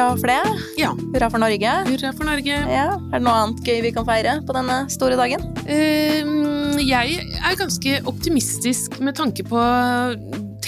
[0.00, 0.60] hurra for det.
[0.80, 0.90] Ja.
[1.12, 1.72] Hurra for Norge.
[1.86, 2.56] Hurra for Norge.
[2.72, 5.44] Ja, Er det noe annet gøy vi kan feire på denne store dagen?
[5.68, 9.60] Uh, jeg er ganske optimistisk med tanke på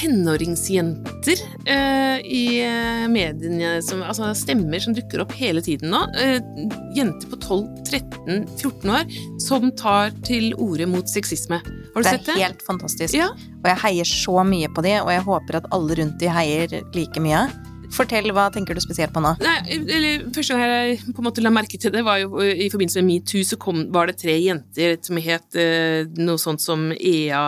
[0.03, 6.01] tenåringsjenter uh, i eh, mediene som, Altså stemmer som dukker opp hele tiden nå.
[6.19, 6.39] Uh,
[6.97, 11.61] jenter på 12-13-14 år som tar til orde mot sexisme.
[11.63, 12.37] Har du Det sett det?
[12.39, 13.15] er helt fantastisk.
[13.17, 13.31] Ja.
[13.63, 16.81] Og jeg heier så mye på de, og jeg håper at alle rundt de heier
[16.97, 17.47] like mye.
[17.93, 19.35] Fortell, hva tenker du spesielt på nå?
[19.43, 22.71] Nei, eller Første gang jeg på en måte la merke til det, var jo i
[22.73, 26.89] forbindelse med metoo, så kom, var det tre jenter som het eh, noe sånt som
[26.97, 27.43] Ea,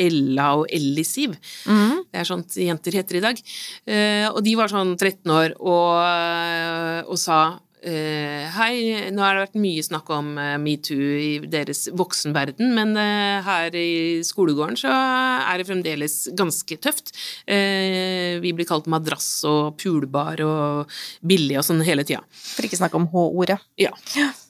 [0.00, 1.34] Ella og Ellisiv.
[1.64, 2.04] Mm.
[2.10, 3.42] Det er sånt jenter heter i dag.
[3.88, 7.40] Eh, og de var sånn 13 år og, og sa
[7.82, 12.92] eh, Hei, nå har det vært mye snakk om uh, metoo i deres voksenverden, men
[12.98, 17.12] uh, her i skolegården så er det fremdeles ganske tøft.
[17.46, 20.92] Vi blir kalt madrass og pulbar og
[21.26, 22.22] billig og sånn hele tida.
[22.30, 23.58] For ikke snakke om H-ordet.
[23.80, 23.90] Ja.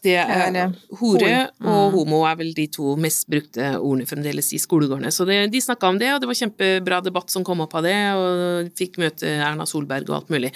[0.05, 1.93] Det er, hore og Mm.
[1.95, 5.11] homo er vel de to mest brukte ordene fremdeles i skolegårdene.
[5.13, 7.85] Så det, de snakka om det, og det var kjempebra debatt som kom opp av
[7.85, 10.53] det, og fikk møte Erna Solberg og alt mulig.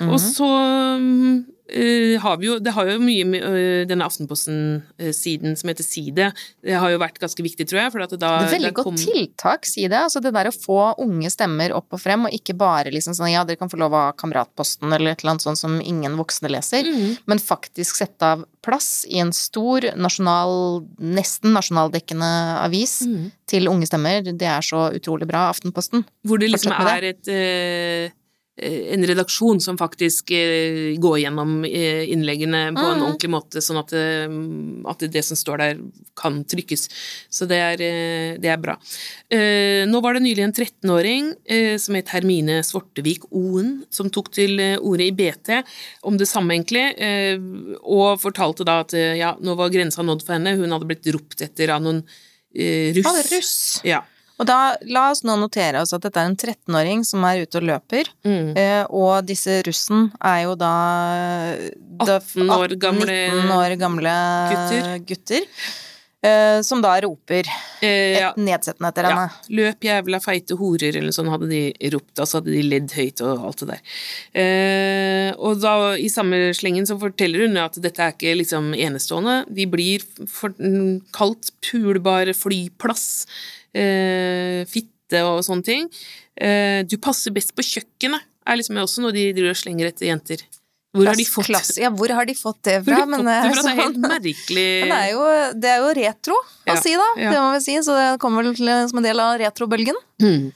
[0.00, 0.10] Mhm.
[0.10, 0.48] Og så
[0.98, 1.54] mm, eh,
[2.22, 6.28] har vi jo Det har jo mye med eh, denne Aftenposten-siden som heter Side.
[6.64, 7.92] Det har jo vært ganske viktig, tror jeg.
[7.92, 9.92] For at det da, Det er veldig da godt kom- tiltak, Side.
[9.92, 13.32] Altså det der å få unge stemmer opp og frem, og ikke bare liksom sånn
[13.32, 16.48] ja, dere kan få lov ha Kameratposten eller et eller annet sånt som ingen voksne
[16.50, 17.18] leser, Mhm.
[17.26, 23.30] men faktisk sette av plass i en stor nasjonal, nesten nasjonaldekkende avis Mhm.
[23.46, 24.22] til unge stemmer.
[24.24, 26.04] Det er så utrolig bra, Aftenposten.
[26.26, 28.10] Hvor det liksom er et eh,
[28.58, 33.04] en redaksjon som faktisk eh, går gjennom eh, innleggene på en Mhm.
[33.06, 35.78] ordentlig måte, sånn at, eh, at det som står der,
[36.18, 36.88] kan trykkes.
[37.30, 38.74] Så det er, eh, det er bra.
[39.30, 44.32] Eh, Nå var det nylig en 13-åring eh, som het Hermine Svortevik Oen, som tok
[44.34, 45.62] til eh, orde i BT
[46.02, 47.38] om det samme, egentlig, eh,
[47.82, 50.56] og fortalte da at eh, ja, nå var grensa nådd for henne.
[50.58, 52.02] Hun hadde blitt ropt etter av noen
[52.54, 53.06] eh, russ.
[53.06, 53.80] Ah, russ.
[53.84, 54.02] Ja.
[54.38, 57.58] Og da, la oss nå notere oss at dette er en 13-åring som er ute
[57.58, 58.52] og løper, Mm.
[58.56, 60.70] eh, og disse russen er jo da,
[62.06, 64.14] da 18 år gamle 19 år gamle
[64.52, 64.98] gutter.
[65.10, 65.48] gutter,
[66.26, 67.46] eh, som da roper
[67.84, 68.30] et ja.
[68.38, 69.26] nedsettende etter henne.
[69.28, 69.54] Ja.
[69.60, 71.62] Løp jævla feite horer, eller sånn hadde de
[71.94, 73.82] ropt, altså hadde de ledd høyt og alt det der.
[74.34, 79.40] Uh, og da, i samme slengen så forteller hun at dette er ikke liksom enestående.
[79.54, 83.08] De blir for, mm, kalt pulbar flyplass,
[84.68, 85.84] fitte og sånne ting.
[86.88, 90.42] Du passer best på kjøkkenet, er liksom også noe de driver og slenger etter jenter.
[90.98, 93.00] Hvor har de fått Ja, hvor har de fått det fra?
[93.00, 93.62] de Men, fått det fra?
[93.62, 94.68] Det er helt sånn- merkelig.
[94.82, 95.24] Men det er, jo,
[95.64, 97.08] det er jo retro å Ja, si, da.
[97.22, 97.32] ja.
[97.34, 98.56] Det må vi si, så det kommer vel
[98.90, 99.98] som en del av retrobølgen.
[100.22, 100.48] Mm.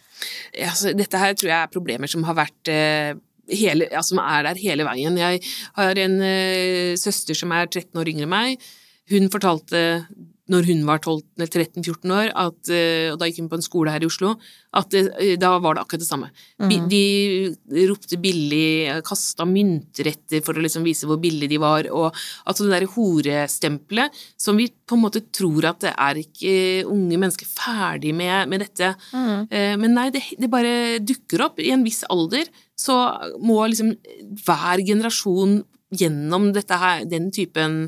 [0.68, 3.14] Altså, dette her tror jeg er problemer som har vært eh,
[3.52, 5.16] hele, ja, som er der hele veien.
[5.18, 5.40] Jeg
[5.78, 8.68] har en eh, søster som er 13 år yngre enn meg.
[9.10, 9.80] Hun fortalte
[10.52, 14.04] når hun var 13-14 år, at, eh, og da gikk hun på en skole her
[14.04, 14.34] i Oslo,
[14.76, 16.28] at eh, da var det akkurat det samme.
[16.60, 16.88] Mhm.
[16.92, 22.12] De ropte billig, kasta mynter etter for å liksom vise hvor billig de var, og
[22.46, 26.54] altså det derre horestempelet som vi på en måte tror at det er ikke
[26.90, 28.92] unge mennesker ferdig med, med dette.
[29.12, 29.48] Mm.
[29.80, 31.60] Men nei, det, det bare dukker opp.
[31.62, 32.48] I en viss alder
[32.78, 32.96] så
[33.40, 33.94] må liksom
[34.44, 35.60] hver generasjon
[35.92, 37.86] gjennom dette her, den typen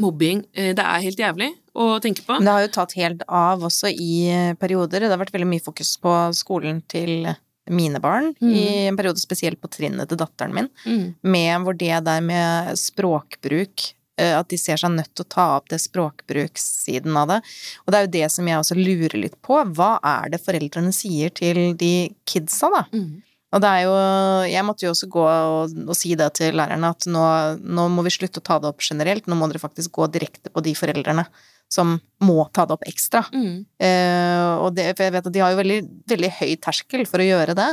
[0.00, 0.44] mobbing.
[0.54, 2.38] Eh, Det er helt jævlig å tenke på.
[2.38, 5.00] Det har jo tatt helt av også i eh, perioder.
[5.00, 7.34] Det har vært veldig mye fokus på skolen til
[7.70, 8.52] mine barn, mm.
[8.52, 11.14] i en periode spesielt på trinnet til datteren min, Mm.
[11.22, 15.56] med hvor det der med språkbruk eh, at de ser seg nødt til å ta
[15.56, 17.38] opp det språkbrukssiden av det.
[17.86, 19.62] Og det er jo det som jeg også lurer litt på.
[19.74, 22.82] Hva er det foreldrene sier til de kidsa, da?
[22.92, 23.22] Mm.
[23.52, 23.94] Og det er jo
[24.48, 27.24] Jeg måtte jo også gå og, og si det til lærerne at nå,
[27.60, 29.28] nå må vi slutte å ta det opp generelt.
[29.28, 31.26] Nå må dere faktisk gå direkte på de foreldrene
[31.72, 33.22] som må ta det opp ekstra.
[33.32, 33.62] Mm.
[33.80, 35.78] Uh, og det, for jeg vet at de har jo veldig,
[36.12, 37.70] veldig høy terskel for å gjøre det.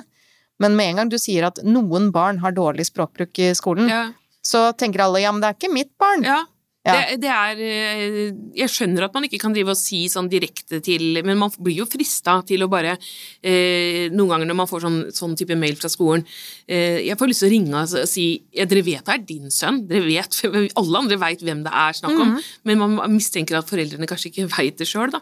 [0.64, 4.06] Men med en gang du sier at noen barn har dårlig språkbruk i skolen, Ja.
[4.44, 6.24] så tenker alle ja, men det er ikke mitt barn.
[6.28, 6.42] Ja.
[6.88, 6.94] Ja.
[6.96, 10.80] Det, det er eh, Jeg skjønner at man ikke kan drive og si sånn direkte
[10.80, 14.86] til Men man blir jo frista til å bare eh, Noen ganger når man får
[14.86, 16.24] sånn, sånn type mail fra skolen
[16.72, 19.52] eh, Jeg får lyst til å ringe og si ja, Dere vet det er din
[19.52, 19.82] sønn.
[19.90, 20.40] Dere vet,
[20.80, 22.34] alle andre veit hvem det er snakk om.
[22.68, 25.20] Men man mistenker at foreldrene kanskje ikke veit det sjøl, da.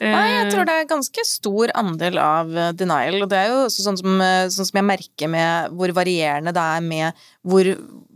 [0.00, 3.66] Nei, jeg tror det er ganske stor andel av eh, denial, og det er jo
[3.72, 7.68] sånn som, eh, sånn som jeg merker med hvor varierende det er med hvor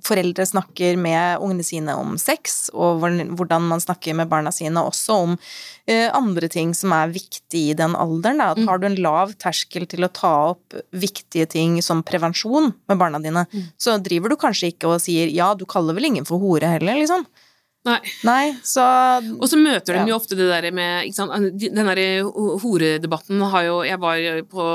[0.05, 5.19] foreldre snakker med ungene sine om sex, og hvordan man snakker med barna sine, også
[5.27, 8.43] om uh, andre ting som er viktig i den alderen.
[8.43, 8.53] Da.
[8.56, 8.69] Mm.
[8.69, 13.23] Har du en lav terskel til å ta opp viktige ting som prevensjon med barna
[13.23, 13.73] dine, mm.
[13.81, 17.00] så driver du kanskje ikke og sier ja, du kaller vel ingen for hore heller,
[17.00, 17.27] liksom.
[17.85, 17.99] Nei.
[18.25, 18.83] Nei så
[19.37, 20.07] Og så møter de ja.
[20.09, 22.25] jo ofte det der med ikke sant, Den derre
[22.63, 24.69] horedebatten har jo Jeg var på,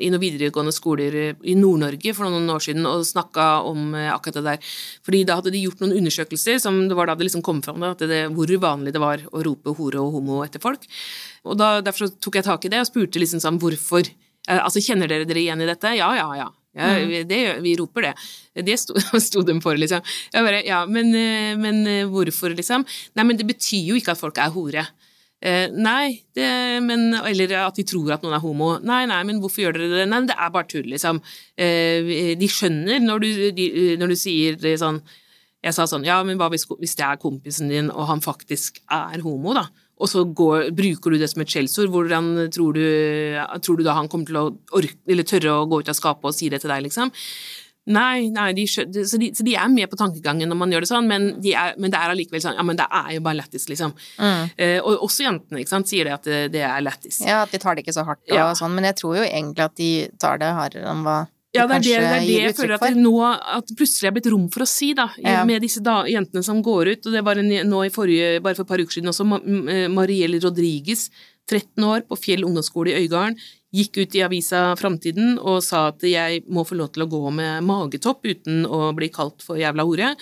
[0.00, 4.38] i noen videregående skoler i Nord-Norge for noen år siden og snakka om eh, akkurat
[4.38, 4.70] det der.
[5.04, 7.84] Fordi da hadde de gjort noen undersøkelser som det var da det liksom kom fram
[7.86, 10.86] at det, hvor vanlig det var å rope hore og homo etter folk.
[11.46, 14.82] Og da, Derfor tok jeg tak i det og spurte liksom sånn hvorfor eh, Altså,
[14.84, 15.94] kjenner dere dere igjen i dette?
[15.98, 16.48] Ja, ja, ja.
[16.78, 17.26] Ja, mm.
[17.26, 18.14] det, vi roper det.
[18.68, 18.94] Det sto,
[19.28, 20.04] sto dem for, liksom.
[20.32, 22.86] Jeg bare, ja, men, eh, men, eh, hvorfor, liksom?
[23.18, 24.86] Nei, men det betyr jo ikke at folk er hore.
[25.38, 26.48] Eh, nei, det,
[26.82, 28.72] men, eller at de tror at noen er homo.
[28.82, 30.06] Nei, nei, men hvorfor gjør dere det?
[30.10, 31.20] Nei, men det er bare tull, liksom.
[31.58, 33.28] Eh, de skjønner når du,
[33.58, 33.68] de,
[34.00, 35.02] når du sier det sånn
[35.62, 38.78] Jeg sa sånn, ja, men hva hvis, hvis det er kompisen din, og han faktisk
[38.94, 39.64] er homo, da?
[39.98, 41.90] Og så går, bruker du det som et skjellsord.
[41.92, 42.84] Hvordan tror du,
[43.64, 44.48] tror du, da han kommer til å
[44.78, 47.12] orke, eller tørre å gå ut av skapet og si det til deg, liksom?
[47.88, 50.90] Nei, nei de, så, de, så, de, er med på tankegangen når man gjør det
[50.90, 53.38] sånn, men, de er, men det er allikevel sånn Ja, men det er jo bare
[53.38, 53.94] lættis, liksom.
[54.20, 54.42] Mm.
[54.60, 57.22] Eh, og også jentene ikke sant, sier det at det, det er lættis.
[57.24, 58.50] Ja, at de tar det ikke så hardt og ja.
[58.58, 59.90] sånn, men jeg tror jo egentlig at de
[60.20, 61.22] tar det hardere enn hva
[61.56, 64.14] ja, det er det, det, er det jeg føler at det nå at plutselig er
[64.18, 65.40] blitt rom for å si, da, ja.
[65.48, 67.08] med disse da, jentene som går ut.
[67.08, 69.24] Og det var en, nå i forrige, bare for et par uker siden også,
[69.72, 71.08] eh, Marielle Rodriguez,
[71.48, 73.38] 13 år, på Fjell ungdomsskole i Øygarden,
[73.72, 77.20] gikk ut i avisa Framtiden og sa at jeg må få lov til å gå
[77.36, 80.14] med magetopp uten å bli kalt for jævla hore.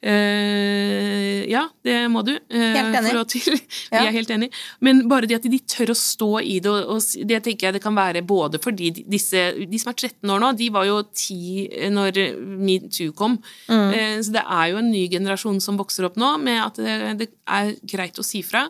[0.00, 2.32] Uh, ja, det må du.
[2.48, 3.12] Uh, helt enig.
[3.28, 3.56] Til.
[3.92, 4.06] Vi ja.
[4.06, 4.48] er helt enig.
[4.80, 7.76] Men bare det at de tør å stå i det, og, og det tenker jeg
[7.76, 11.02] det kan være både fordi disse, de som er 13 år nå, de var jo
[11.04, 12.22] 10 når
[12.64, 13.36] metoo kom.
[13.68, 13.90] Mm.
[13.92, 16.96] Uh, så det er jo en ny generasjon som vokser opp nå med at det,
[17.20, 18.66] det er greit å si fra,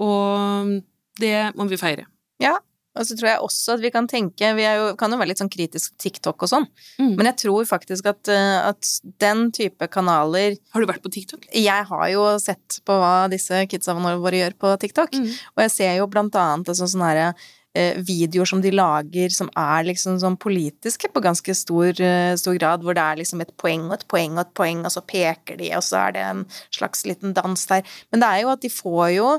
[0.00, 0.80] og
[1.20, 2.08] det må vi feire.
[2.40, 2.56] Ja,
[2.98, 5.42] og så tror jeg også at vi kan tenke Vi jo, kan jo være litt
[5.42, 6.66] sånn kritisk TikTok og sånn,
[6.98, 7.14] mm.
[7.18, 8.90] men jeg tror faktisk at, eh, at,
[9.22, 11.46] den type kanaler Har du vært på TikTok?
[11.54, 15.30] Jeg har jo sett på hva disse kidsa våre gjør på TikTok, mm.
[15.56, 17.30] og jeg ser jo blant annet altså, sånne herre
[17.76, 22.58] eh, videoer som de lager som er liksom sånn politiske på ganske stor, eh, stor,
[22.58, 25.04] grad, hvor det er liksom et poeng og et poeng og et poeng, og så
[25.06, 26.44] peker de, og så er det en
[26.74, 27.86] slags liten dans der.
[28.10, 29.34] Men det er jo at de får jo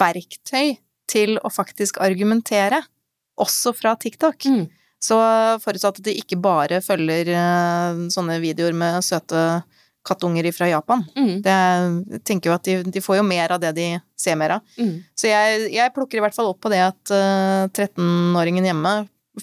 [0.00, 0.78] verktøy
[1.10, 2.82] til å faktisk argumentere,
[3.40, 4.46] også fra TikTok.
[4.46, 4.64] Mm.
[5.00, 5.16] Så
[5.64, 9.62] forutsatt at de ikke bare følger uh, sånne videoer med søte
[10.06, 11.04] kattunger fra Japan.
[11.16, 11.32] Mm.
[11.44, 11.54] Det,
[12.14, 14.76] jeg tenker jo at de, de, får jo mer av det de ser mer av.
[14.80, 15.00] Mm.
[15.16, 18.94] Så jeg, jeg, plukker i hvert fall opp på det at uh, 13-åringen hjemme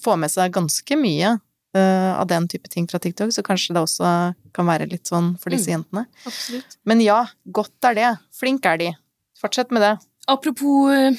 [0.01, 3.85] får med seg ganske mye uh, av den type ting fra TikTok, så kanskje det
[3.85, 4.13] også
[4.57, 5.75] kan være litt sånn for disse mm.
[5.75, 6.05] jentene.
[6.25, 6.77] Absolutt.
[6.89, 8.13] Men ja, godt er det.
[8.37, 8.91] Flink er de.
[9.37, 9.95] Fortsett med det.
[10.27, 11.11] Apropos uh,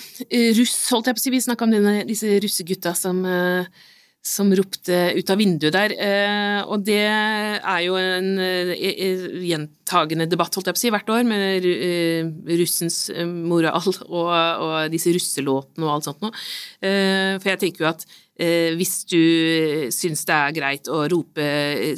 [0.58, 3.64] russ, holdt jeg på å si, vi snakka om denne, disse russegutta som, uh,
[4.20, 5.94] som ropte ut av vinduet der.
[5.96, 11.24] Uh, og det er jo en gjentagende debatt, holdt jeg på å si, hvert år,
[11.28, 11.66] med
[12.60, 13.88] russens moral
[14.18, 16.32] og, og, disse russelåtene og alt sånt noe.
[16.80, 18.04] for jeg tenker jo at
[18.38, 19.20] eh, hvis du
[19.94, 21.48] syns det er greit å rope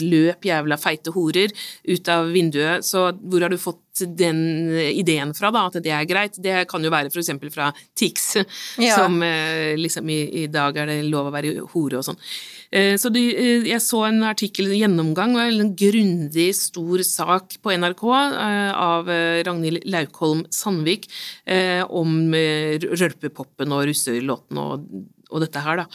[0.01, 1.53] 'løp, jævla feite horer'
[1.89, 6.09] ut av vinduet, så hvor har du fått den ideen fra, da, at det er
[6.09, 6.39] greit?
[6.41, 8.37] Det kan jo være eksempel fra Tix,
[8.81, 8.97] ja.
[8.97, 12.20] som eh, liksom i, i, dag er det lov å være hore og sånn.
[12.70, 17.74] Eh, så de, eh, jeg så en artikkel, en gjennomgang, en grundig, stor sak på
[17.74, 19.10] NRK eh, av
[19.46, 21.08] Ragnhild Laukholm Sandvik
[21.91, 24.86] om rølpepoppen og russelåten og
[25.31, 25.87] og dette her, da.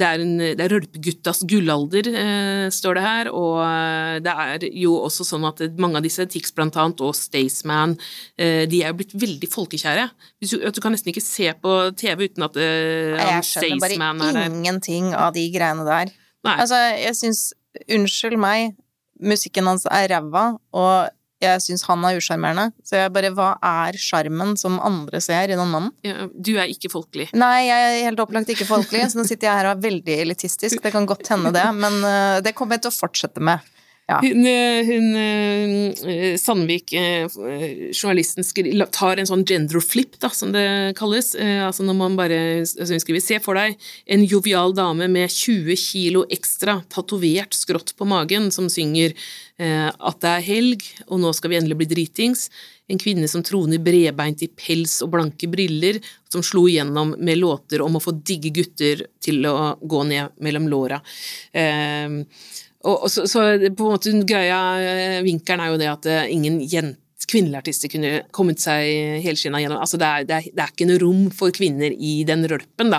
[0.00, 4.66] Det er, en, det er rølpeguttas gullalder, eh, står det her, og eh, det er
[4.80, 7.98] jo også sånn at mange av disse, Tix annet, og Staysman,
[8.40, 10.08] eh, de er jo blitt veldig folkekjære.
[10.40, 15.12] Du, du, kan nesten ikke se på TV uten at eh, Jeg skjønner bare ingenting
[15.14, 16.14] av de greiene der.
[16.42, 16.56] Nei.
[16.58, 17.50] Altså, jeg syns
[17.88, 18.74] Unnskyld meg,
[19.24, 21.12] musikken hans er ræva, og
[21.42, 22.70] jeg syns han er usjarmerende.
[22.86, 25.92] Så jeg bare Hva er sjarmen som andre ser i den mannen?
[26.06, 27.30] Ja, du er ikke folkelig?
[27.38, 30.18] Nei, jeg er helt opplagt ikke folkelig, så nå sitter jeg her og er veldig
[30.26, 30.82] elitistisk.
[30.84, 33.71] Det kan godt hende det, men eh, det kommer jeg til å fortsette med.
[34.12, 34.20] Ja.
[34.20, 35.16] Hun, eh, hun,
[36.08, 37.28] eh, Sandvik, eh,
[37.92, 38.44] journalisten,
[38.92, 41.34] tar en sånn gender flip, da, som det kalles.
[41.34, 43.76] Altså når man bare altså skriver Se for deg
[44.06, 49.14] en jovial dame med 20 kilo ekstra tatovert skrått på magen, som synger
[49.58, 52.48] at det er helg, og nå skal vi endelig bli dritings.
[52.88, 57.80] En kvinne som troner bredbeint i pels og blanke briller, som slo igjennom med låter
[57.84, 60.98] om å få digge gutter til å gå ned mellom låra.
[61.52, 62.10] Eh,
[62.82, 66.60] og, så, så, på en måte greia, eh, vinkelen er jo det at eh, ingen
[66.66, 66.98] jente
[67.32, 69.80] kvinnelige artister kunne kommet seg helskinna gjennom.
[69.80, 72.90] Altså det er, det, er, det er ikke noe rom for kvinner i den rølpen,
[72.92, 72.98] da.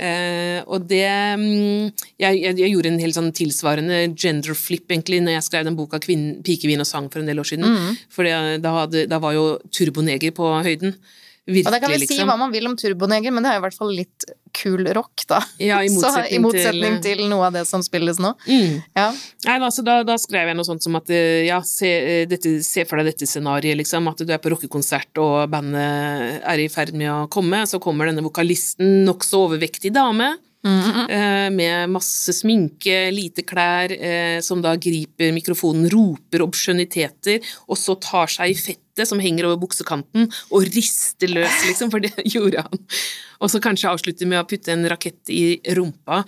[0.00, 1.04] Eh, og det
[1.38, 1.90] mm,
[2.22, 5.76] jeg, jeg, jeg gjorde en helt sånn tilsvarende gender flip, egentlig, når jeg skrev den
[5.78, 7.68] boka Kvinn, 'Pikevin og sang' for en del år siden.
[7.68, 8.00] Mm.
[8.16, 8.26] For
[8.64, 10.96] da, da var jo Turboneger på høyden.
[11.44, 12.30] Virkelig, Og da kan vi si liksom.
[12.30, 14.24] hva man vil om Turboneger, men det er i hvert fall litt
[14.56, 15.42] kul rock, da.
[15.60, 18.30] Ja, i Så, motsetning, I motsetning til, til, noe av det som spilles nå.
[18.48, 18.78] Mm.
[18.96, 19.10] Ja.
[19.44, 22.56] Nei, da, da, da skrev jeg noe sånt som at eh, ja, se, eh, dette,
[22.64, 24.08] se for deg dette scenarioet, liksom.
[24.08, 27.66] At du er på rockekonsert og bandet er i ferd med å komme.
[27.68, 30.32] Så kommer denne vokalisten, nokså overvektig dame.
[30.64, 37.98] Eh, Med masse sminke, lite klær, eh, som da griper mikrofonen, roper obskjønniteter, og så
[38.00, 42.64] tar seg i fettet som henger over buksekanten, og rister løs, liksom, for det gjorde
[42.64, 42.84] han.
[43.42, 46.22] Og så kanskje avslutte med å putte en rakett i rumpa.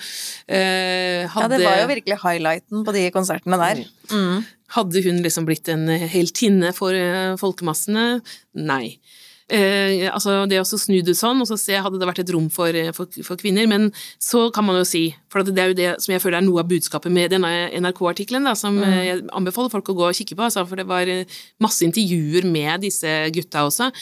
[0.51, 3.87] Hadde, ja, det var jo virkelig highlighten på de konsertene der.
[4.11, 4.45] Mm.
[4.75, 8.21] Hadde hun liksom blitt en heltinne for eh, folkemassene?
[8.59, 8.99] Nei.
[9.47, 12.49] Eh, altså det å snu det sånn, og så se hadde det vært et rom
[12.51, 15.77] for, eh, for, for kvinner, men så kan man jo si, for det er jo
[15.79, 18.97] det som jeg føler er noe av budskapet med denne NRK-artikkelen, som mm.
[19.07, 22.49] jeg anbefaler folk å gå og kikke på, altså, for det var eh, masse intervjuer
[22.51, 23.93] med disse gutta også,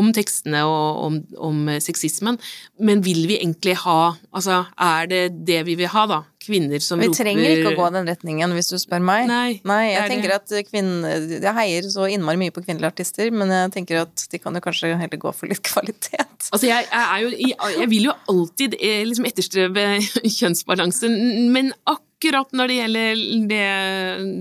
[0.00, 2.40] om tekstene og om, om eh, sexismen,
[2.80, 6.22] men vil vi egentlig ha, altså er det det vi vil ha da?
[6.48, 9.28] Kvinner som Vi roper trenger ikke å gå den retningen, hvis du spør meg.
[9.28, 9.60] Nei,
[9.92, 13.72] jeg det er at kvinner Jeg heier så innmari mye på kvinnelige artister, men jeg
[13.76, 16.48] tenker at de kan jo kanskje heller gå for litt kvalitet.
[16.48, 19.88] Altså, jeg, jeg, jo, jeg, vil jo alltid eh, liksom etterstrebe
[20.38, 21.10] kjønnsbalanse,
[21.52, 23.66] men akkurat når det gjelder det,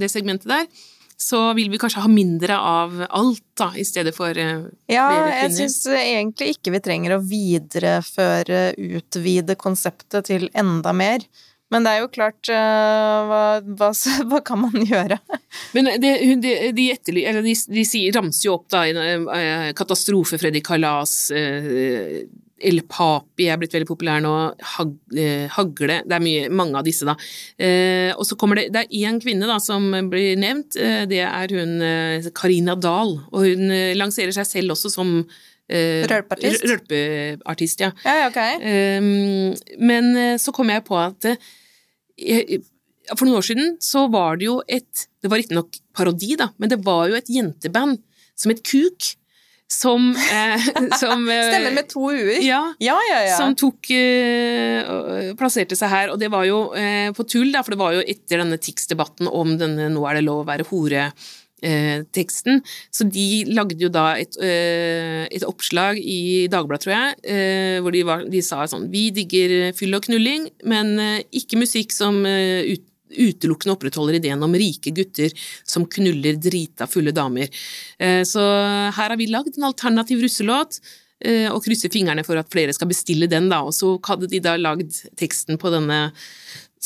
[0.04, 0.70] det segmentet der,
[1.18, 5.40] så vil vi kanskje ha mindre av alt, da, i stedet for eh, Ja, flere
[5.42, 8.62] jeg syns egentlig ikke vi trenger å videreføre,
[9.00, 11.26] utvide konseptet til enda mer.
[11.74, 13.92] Men det er jo klart, øh, hva, hva,
[14.32, 15.20] hva kan man gjøre?
[15.76, 21.20] Men det, de, de, etterly, de, de ramser jo opp da eh, katastrofe, Freddy Kalas,
[21.36, 22.22] eh,
[22.58, 24.32] El Papi er blitt veldig populær nå,
[25.14, 27.14] eh, Hagle Det er mye, mange av disse, da.
[27.62, 31.22] Eh, og så kommer det Det er én kvinne da som blir nevnt, eh, det
[31.28, 33.20] er hun eh, Karina Dahl.
[33.32, 35.36] Og hun eh, lanserer seg selv også som eh,
[35.68, 36.64] Rølpeartist?
[36.64, 37.92] Rølpeartist, ja.
[38.06, 38.42] Ja, ja, ok.
[38.64, 42.58] Um, men eh, så kom jeg på at eh,
[43.16, 46.72] for noen år siden så var det jo et Det var riktignok parodi, da, men
[46.72, 48.00] det var jo et jenteband
[48.38, 49.16] som het Kuk,
[49.68, 50.68] som, eh,
[51.02, 52.40] som eh, Stemmer med to u-er.
[52.46, 52.62] Ja.
[52.80, 53.40] Ja, ja, ja.
[53.40, 57.76] Som tok eh, Plasserte seg her, og det var jo eh, på tull, da, for
[57.76, 61.10] det var jo etter denne Tix-debatten om denne 'nå er det lov å være hore'.
[61.64, 62.62] Eh, teksten,
[62.92, 67.92] Så de lagde jo da et, eh, et oppslag i Dagbladet, tror jeg, eh, hvor
[67.92, 72.26] de, var, de sa sånn Vi digger fyll og knulling, men eh, ikke musikk som
[72.26, 75.32] eh, ut, utelukkende opprettholder ideen om rike gutter
[75.64, 77.48] som knuller drita fulle damer.
[78.00, 80.82] Eh, Så her har vi lagd en alternativ russelåt,
[81.50, 83.64] og krysser fingrene for at flere skal bestille den, da.
[83.66, 86.12] Og så hadde de da lagd teksten på denne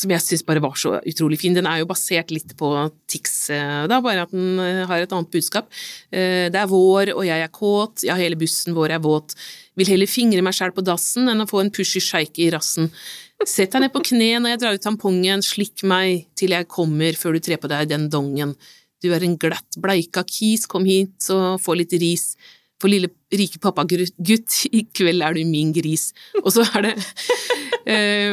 [0.01, 1.55] som jeg syns bare var så utrolig fin.
[1.58, 2.70] Den er jo basert litt på
[3.12, 5.70] Tix, eh, da, bare at den eh, har et annet budskap.
[6.12, 9.36] Eh, Det er vår, og jeg er kåt, ja, hele bussen vår er våt.
[9.79, 12.91] Vil heller fingre meg sjæl på dassen enn å få en pushy sjeik i rassen.
[13.48, 17.15] Sett deg ned på kne når jeg drar ut tampongen, slikk meg til jeg kommer
[17.17, 18.53] før du trer på deg den dongen.
[19.01, 22.36] Du er en glatt bleika kis, kom hit og få litt ris.
[22.81, 26.09] For lille rike pappagutt, i kveld er du min gris.
[26.41, 26.93] Og så er det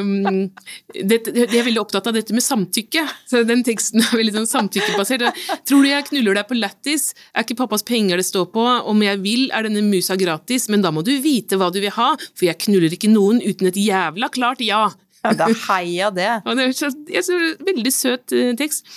[0.01, 0.49] um,
[0.95, 3.05] dette, Jeg er veldig opptatt av dette med samtykke.
[3.29, 5.27] Så den teksten er veldig sånn samtykkebasert.
[5.69, 7.11] Tror du jeg knuller deg på lættis?
[7.35, 8.65] Er ikke pappas penger det står på?
[8.65, 11.95] Om jeg vil, er denne musa gratis, men da må du vite hva du vil
[11.99, 14.87] ha, for jeg knuller ikke noen uten et jævla klart ja.
[15.23, 16.33] ja da heia det.
[16.49, 17.31] Og det er synes,
[17.69, 18.89] veldig søt eh, tekst.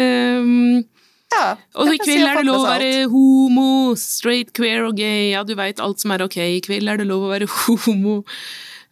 [0.00, 0.82] Ehm,
[1.34, 1.46] Ja,
[1.80, 5.42] og i si kveld er det lov å være homo, straight, queer og gay, ja,
[5.46, 7.50] du veit alt som er ok, i kveld er det lov å være
[7.86, 8.20] homo.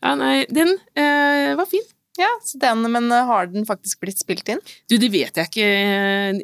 [0.02, 1.84] Ja, nei, den eh, var fin.
[2.20, 4.58] Ja, så den, men uh, har den faktisk blitt spilt inn?
[4.90, 5.68] Du, det vet jeg ikke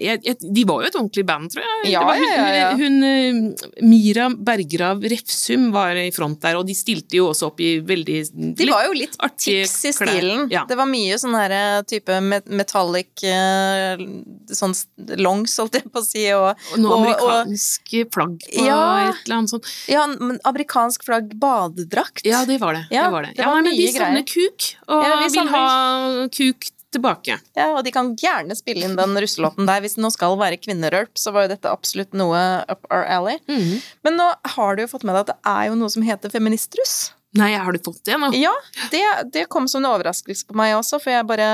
[0.01, 1.91] jeg, jeg, De var jo et ordentlig band, tror jeg.
[1.93, 2.71] Ja, var hun, ja, ja, ja.
[2.79, 7.61] hun eh, Mira Bergrav Refsum var i front der, og de stilte jo også opp
[7.61, 8.17] i veldig
[8.57, 10.47] De var jo litt tics i stilen.
[10.53, 10.63] Ja.
[10.69, 14.01] Det var mye sånn her eh, type metallic eh,
[14.49, 14.73] sånn
[15.21, 18.81] longs, holdt jeg på å si, og, Og noe og- amerikanske flagg på Ja.
[19.11, 19.69] et eller annet sånt.
[19.93, 22.25] Ja, men amerikansk flagg badedrakt.
[22.25, 22.87] Ja, det var det.
[22.89, 23.37] Ja, det, var det.
[23.37, 25.58] det ja, var nei, men de savner kuk, og Ja, vi vil ha
[26.35, 27.37] kuk tilbake.
[27.57, 29.83] Ja, og de kan gjerne spille inn den russelåten der.
[29.85, 33.39] Hvis det nå skal være kvinnerølp, så var jo dette absolutt noe up our alley.
[33.51, 33.79] Mhm.
[34.07, 36.33] Men nå har du jo fått med deg at det er jo noe som heter
[36.33, 37.13] feministruss.
[37.37, 38.31] Nei, har du fått det nå?
[38.41, 38.55] Ja,
[38.91, 39.03] det,
[39.35, 41.49] det kom som en overraskelse på meg også, for jeg bare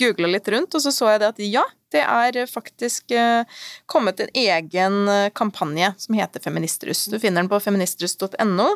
[0.00, 1.62] googla litt rundt, og så så jeg det at ja,
[1.94, 3.46] det er faktisk eh,
[3.86, 7.04] kommet en egen eh, kampanje som heter Feministruss.
[7.06, 8.68] Du finner den på feministruss.no.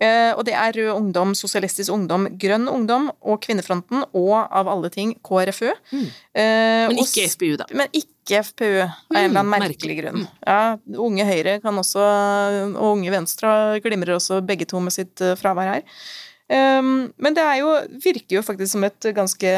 [0.00, 4.90] Eh, og det er Rød Ungdom, Sosialistisk Ungdom, Grønn Ungdom og Kvinnefronten og av alle
[4.94, 5.72] ting KrFU.
[5.90, 6.04] Mm.
[6.38, 7.66] Eh, Men ikke FPU, da.
[7.74, 9.96] Men ikke FPU, av en eller annen Mm, merkelig merkelig.
[10.02, 10.22] grunn.
[10.22, 10.28] Mm.
[10.46, 10.60] Ja,
[11.08, 12.06] Unge Høyre kan også,
[12.76, 15.82] og Unge Venstre glimrer også begge to med sitt eh, fravær her.
[16.48, 19.50] Um, men det er jo, virker jo faktisk som et ganske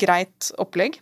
[0.00, 1.00] greit opplegg.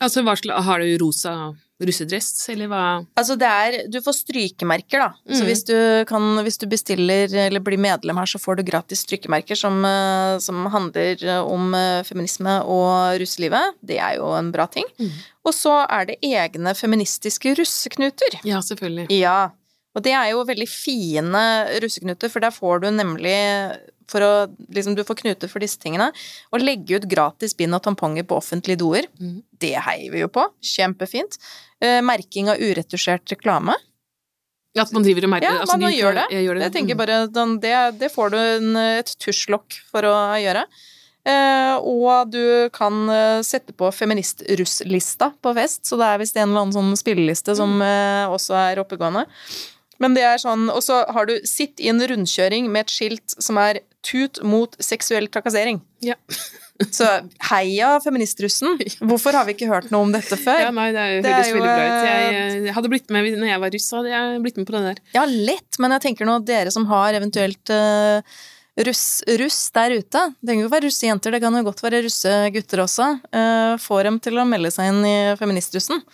[0.00, 1.34] Altså, hva slags, har du rosa
[1.80, 2.82] russedress, eller hva?
[3.16, 5.08] Altså det er Du får strykemerker, da.
[5.30, 5.46] Så Mm.
[5.46, 5.76] hvis du,
[6.10, 10.38] kan, hvis du bestiller eller blir medlem her, så får du gratis strykemerker som, eh,
[10.38, 13.74] som handler om eh, feminisme og russelivet.
[13.84, 14.84] Det er jo en bra ting.
[14.98, 15.10] Mm.
[15.46, 18.40] Og så er det egne feministiske russeknuter.
[18.44, 19.06] Ja, selvfølgelig.
[19.10, 19.50] Ja.
[19.96, 21.44] Og det er jo veldig fine
[21.82, 23.38] russeknuter, for der får du nemlig
[24.08, 24.30] for å,
[24.74, 26.10] liksom, Du får knuter for disse tingene.
[26.52, 29.42] Å legge ut gratis bind og tamponger på offentlige doer, mm.
[29.60, 30.46] det heier vi jo på.
[30.64, 31.38] Kjempefint.
[31.80, 33.74] Eh, merking av uretusjert reklame.
[34.78, 36.26] At man driver og merker Ja, altså, man de- gjør det.
[36.30, 36.62] Jeg gjør det.
[36.68, 36.98] Jeg tenker Mm.
[36.98, 40.64] bare det, det får du en, et tusjlokk for å gjøre.
[41.28, 46.48] Uh, og du kan uh, sette på feministrusslista på fest, så det er visst en
[46.48, 49.26] eller annen sånn spilleliste som uh, også er oppegående.
[49.98, 53.34] Men det er sånn, Og så har du 'sitt i en rundkjøring' med et skilt
[53.42, 55.80] som er 'tut mot seksuell trakassering'.
[56.00, 56.14] Ja.
[56.94, 57.06] Så
[57.50, 58.78] heia feministrussen!
[59.08, 60.60] Hvorfor har vi ikke hørt noe om dette før?
[60.62, 62.04] Ja, nei, det Det høres jo, veldig bra ut.
[62.04, 64.76] eh, Jeg, jeg hadde blitt med når jeg var russ, hadde jeg blitt med på
[64.76, 65.02] det der.
[65.16, 68.22] Ja, lett, men jeg tenker nå dere som har eventuelt uh,
[68.86, 69.02] russ,
[69.42, 72.84] russ der ute Det trenger jo ikke være russejenter, det kan jo godt være russegutter
[72.86, 73.10] også.
[73.34, 76.04] Uh, får dem til å melde seg inn i feministrussen.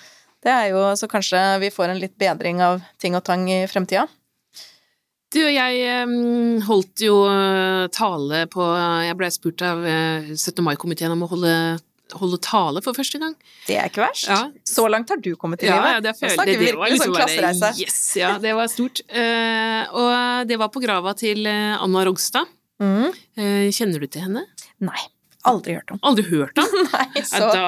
[0.45, 3.67] Det er jo så kanskje vi får en litt bedring av ting og tang i
[3.69, 4.09] fremtida.
[5.35, 6.13] Du, jeg eh,
[6.69, 8.69] holdt jo eh, tale på
[9.07, 10.63] Jeg blei spurt av eh, 17.
[10.67, 11.55] mai-komiteen om å holde,
[12.15, 13.35] holde tale for første gang.
[13.67, 14.29] Det er ikke verst.
[14.31, 14.45] Ja.
[14.69, 15.97] Så langt har du kommet i livet.
[15.97, 17.73] ja, det, føler, det, det var liksom klassereise.
[17.83, 19.03] Yes, ja, det var stort.
[19.11, 22.51] Eh, og det var på grava til eh, Anna Rogstad.
[22.83, 23.11] Mm.
[23.39, 24.47] Eh, kjenner du til henne?
[24.85, 25.03] Nei.
[25.45, 25.99] Aldri hørt om.
[26.09, 26.71] Aldri hørt om?
[26.95, 27.65] Nei, så da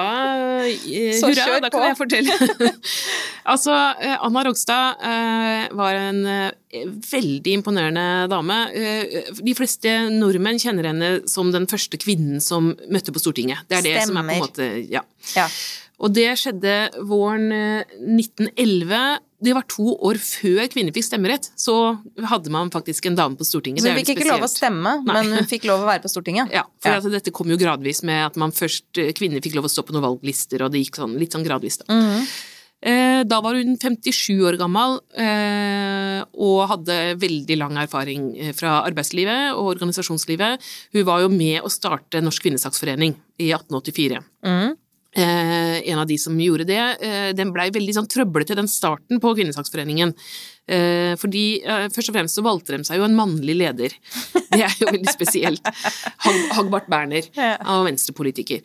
[0.65, 1.77] eh, Så Hurra, kjør da på.
[1.81, 2.71] kan jeg fortelle.
[3.53, 8.59] altså, eh, Anna Rogstad eh, var en eh, veldig imponerende dame.
[8.77, 13.67] Eh, de fleste nordmenn kjenner henne som den første kvinnen som møtte på Stortinget.
[13.69, 14.47] Det er det som er på en Stemmer.
[14.47, 15.05] måte Ja.
[15.37, 15.49] ja.
[15.97, 16.75] Og det skjedde
[17.09, 19.23] våren eh, 1911.
[19.47, 21.49] Det var to år før kvinner fikk stemmerett.
[21.57, 21.75] Så
[22.33, 23.85] hadde man faktisk en dame på Stortinget.
[23.85, 25.15] Så hun fikk ikke lov å stemme, Nei.
[25.17, 26.53] men hun fikk lov å være på Stortinget.
[26.57, 27.15] Ja, for Ja.
[27.17, 29.97] Dette kom jo gradvis med at man først, eh, kvinner fikk lov å stå på
[29.97, 31.81] noen valglister, og det gikk sånn, litt sånn gradvis.
[31.85, 31.89] Da.
[31.93, 32.29] Mhm.
[32.87, 38.83] Eh, da var hun 57 år gammel eh, og hadde veldig lang erfaring eh, fra
[38.85, 40.61] arbeidslivet og organisasjonslivet.
[40.93, 44.21] Hun var jo med å starte Norsk kvinnesaksforening i 1884.
[44.45, 44.77] Mhm.
[45.17, 46.83] Eh, en av de som gjorde det.
[47.01, 50.13] Eh, den blei veldig sånn trøblete, den starten på Kvinnesaksforeningen.
[50.67, 53.95] Eh, fordi eh, først og fremst så valgte de seg jo en mannlig leder.
[54.51, 55.63] Det er jo veldig spesielt.
[56.25, 57.29] Hag Hagbart Berner,
[57.73, 58.65] av venstrepolitiker.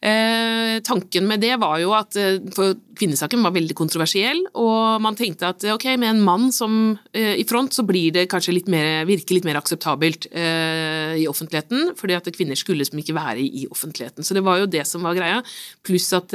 [0.00, 2.16] Eh, tanken med det var jo at
[2.54, 7.44] for kvinnesaken var veldig kontroversiell, og man tenkte at ok, med en mann som i
[7.48, 12.28] front, så blir det kanskje litt mer, virker litt mer akseptabelt i offentligheten, fordi at
[12.34, 14.26] kvinner skulle liksom ikke være i offentligheten.
[14.26, 15.40] Så det var jo det som var greia.
[15.86, 16.34] Pluss at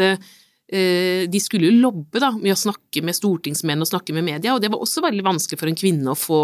[0.66, 4.64] de skulle jo lobbe da, med å snakke med stortingsmenn og snakke med media, og
[4.64, 6.40] det var også veldig vanskelig for en kvinne å få,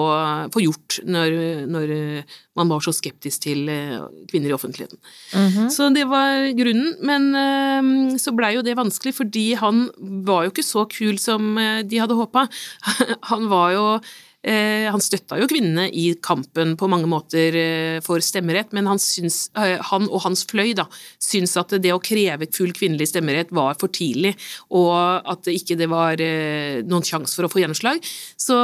[0.53, 1.37] få gjort når,
[1.71, 3.97] når eh, man var så skeptisk til eh,
[4.29, 4.99] kvinner i offentligheten.
[5.33, 5.69] Mhm.
[5.73, 9.87] Så det var grunnen, men eh, så blei jo det vanskelig, fordi han
[10.27, 12.47] var jo ikke så kul som eh, de hadde håpa.
[13.31, 14.09] Han var jo eh,
[14.41, 19.43] han støtta jo kvinnene i kampen på mange måter eh, for stemmerett, men han, syns,
[19.57, 20.87] eh, han og hans fløy da,
[21.21, 24.33] syns at det å kreve full kvinnelig stemmerett var for tidlig,
[24.73, 24.93] og
[25.29, 28.01] at det ikke var eh, noen sjanse for å få gjennomslag.
[28.39, 28.57] Så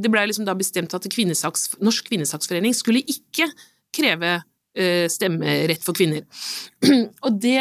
[0.00, 3.50] det blei liksom da bestemt at kvinnesaks, Norsk kvinnesaksforening skulle ikke
[3.94, 6.24] kreve eh, stemmerett for kvinner.
[7.24, 7.60] Og det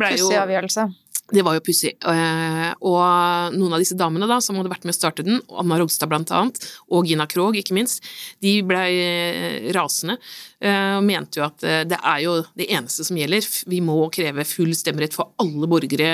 [0.00, 0.88] blei jo Pussig avgjørelse.
[1.34, 1.92] Det var jo pussig.
[2.00, 5.78] Eh, Og noen av disse damene da, som hadde vært med å starte den, Anna
[5.80, 6.60] Rogstad blant annet,
[6.94, 8.04] og Gina Krog ikke minst,
[8.44, 10.16] de blei eh, rasende
[10.60, 13.46] eh, og mente jo at det er jo det eneste som gjelder.
[13.70, 16.12] Vi må kreve full stemmerett for alle borgere,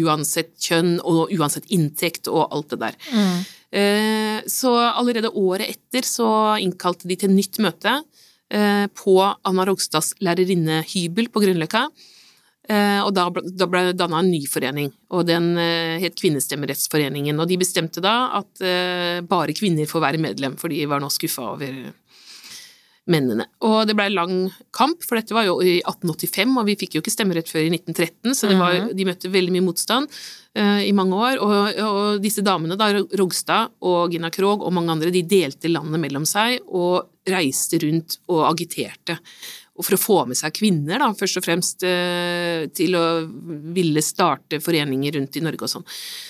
[0.00, 2.98] uansett kjønn og uansett inntekt og alt det der.
[3.12, 4.44] Mm.
[4.50, 6.28] Så allerede året etter så
[6.62, 7.98] innkalte de til nytt møte
[8.96, 11.86] på Anna Rogstads lærerinnehybel på Grünerløkka.
[12.68, 17.38] Eh, Og da ble, det danna en ny forening, og den eh, het Kvinnestemmerettsforeningen.
[17.38, 21.06] Og de bestemte da at eh, bare kvinner får være medlem, for de var nå
[21.14, 21.92] skuffa over
[23.06, 23.44] mennene.
[23.62, 27.02] Og det blei lang kamp, for dette var jo i 1885, og vi fikk jo
[27.04, 28.96] ikke stemmerett før i 1913, så var, Mhm.
[28.98, 30.08] de møtte veldig mye motstand
[30.56, 31.36] i mange år.
[31.38, 36.00] Og, og disse damene, da, Rogstad og Gina Krog og mange andre, de delte landet
[36.00, 39.20] mellom seg og reiste rundt og agiterte.
[39.76, 43.04] Og for å få med seg kvinner, da, først og fremst eh, til å
[43.76, 45.86] ville starte foreninger rundt i Norge og sånn.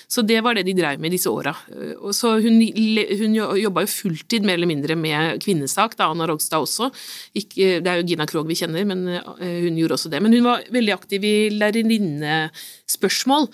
[0.08, 1.50] Så det var det de drev med i disse åra.
[1.72, 6.26] Eh, så hun, hun jo- jobba jo fulltid mer eller mindre med kvinnesak, da, Anna
[6.30, 6.90] Rogstad også.
[7.34, 10.20] Ikke, det er jo Gina Krog vi kjenner, men eh, hun gjorde også det.
[10.22, 11.34] Men hun var veldig aktiv i
[12.30, 13.48] lærerinnespørsmål.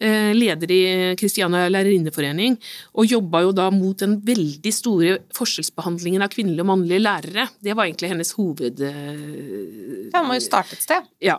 [0.00, 0.80] eh, Leder i
[1.18, 2.56] Kristiania lærerinneforening,
[2.94, 7.48] og jobba jo da mot den veldig store forskjellsbehandlingen av kvinnelige og mannlige lærere.
[7.62, 8.80] Det var egentlig hennes hoved...
[8.80, 11.02] eh, Ja, må jo starte et sted.
[11.20, 11.38] ja,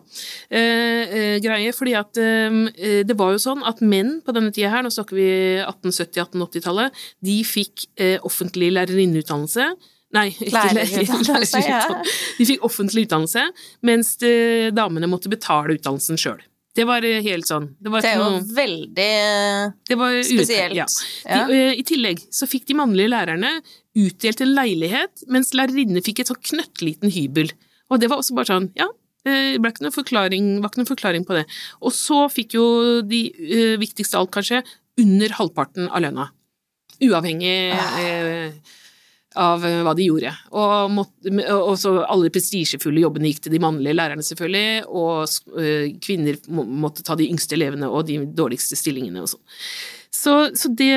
[0.51, 4.73] eh, eh, greie, fordi at eh, det var jo sånn at menn på denne tida
[4.73, 5.29] her, nå snakker vi
[5.63, 9.69] 1870-1880-tallet, de fikk eh, offentlig lærerinneutdannelse.
[10.15, 11.59] Nei, ikke Lærerutdannelse.
[12.37, 13.41] De fikk offentlig utdannelse,
[13.85, 16.39] mens eh, damene måtte betale utdannelsen sjøl.
[16.77, 17.71] Det var eh, helt sånn.
[17.81, 19.09] Det var Det er jo noe veldig
[19.89, 20.77] det var spesielt.
[20.77, 20.85] Ja.
[21.25, 21.41] Ja.
[21.49, 23.57] De, eh, I tillegg så fikk de mannlige lærerne
[23.97, 27.51] utdelt en leilighet, mens lærerinnene fikk et sånn knøttliten hybel.
[27.91, 28.87] Og det var også bare sånn, ja,
[29.27, 31.45] det ble ikke noen forklaring, var ikke noen forklaring på det.
[31.83, 32.67] Og så fikk jo
[33.05, 34.63] de, viktigste viktigst av alt kanskje,
[34.97, 36.27] under halvparten av lønna.
[37.05, 38.53] Uavhengig eh,
[39.37, 40.31] av eh, hva de gjorde.
[40.57, 41.33] Og, måtte,
[42.07, 47.29] alle prestisjefulle jobbene gikk til de mannlige lærerne, selvfølgelig, og eh, kvinner måtte ta de
[47.29, 49.45] yngste elevene og de dårligste stillingene og sånn.
[50.13, 50.93] Så, så det